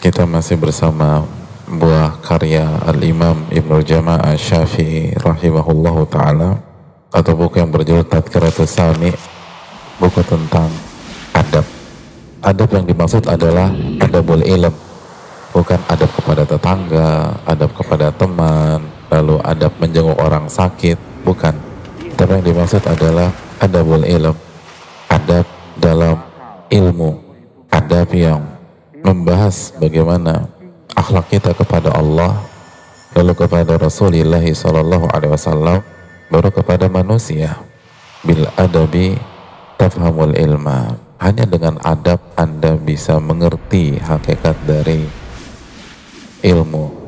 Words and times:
Kita 0.00 0.24
masih 0.24 0.56
bersama 0.56 1.26
buah 1.68 2.20
karya 2.24 2.64
Al-Imam 2.88 3.48
Ibnu 3.52 3.84
Jama'ah 3.84 4.36
Syafi'i 4.36 5.12
rahimahullah 5.20 5.96
ta'ala 6.08 6.50
atau 7.12 7.32
buku 7.36 7.60
yang 7.60 7.68
berjudul 7.68 8.08
Tadkiratus 8.08 8.72
Sami 8.72 9.12
buku 10.00 10.20
tentang 10.24 10.72
adab. 11.36 11.64
Adab 12.40 12.68
yang 12.72 12.84
dimaksud 12.88 13.24
adalah 13.28 13.68
adabul 14.00 14.40
ilm 14.40 14.72
bukan 15.52 15.80
adab 15.88 16.08
kepada 16.16 16.42
tetangga 16.48 17.36
adab 17.44 17.70
kepada 17.76 18.08
teman 18.16 18.80
lalu 19.12 19.36
adab 19.44 19.72
menjenguk 19.76 20.16
orang 20.16 20.48
sakit 20.48 20.96
bukan. 21.20 21.52
Tapi 22.16 22.40
yang 22.40 22.44
dimaksud 22.44 22.84
adalah 22.88 23.28
adabul 23.60 24.04
ilm 24.04 24.36
adab 25.12 25.44
dalam 25.76 26.16
ilmu 26.72 27.20
adab 27.72 28.08
yang 28.12 28.51
membahas 29.12 29.76
bagaimana 29.76 30.48
akhlak 30.96 31.28
kita 31.28 31.52
kepada 31.52 31.92
Allah 31.92 32.40
lalu 33.12 33.36
kepada 33.36 33.76
Rasulullah 33.76 34.40
Sallallahu 34.40 35.12
Alaihi 35.12 35.32
Wasallam 35.36 35.84
baru 36.32 36.48
kepada 36.48 36.88
manusia. 36.88 37.60
Bil 38.24 38.48
adabi 38.56 39.20
tafhamul 39.76 40.32
ilma. 40.32 40.96
Hanya 41.20 41.46
dengan 41.46 41.78
adab 41.86 42.18
anda 42.34 42.74
bisa 42.74 43.20
mengerti 43.22 44.00
hakikat 44.00 44.58
dari 44.66 45.06
ilmu 46.42 47.01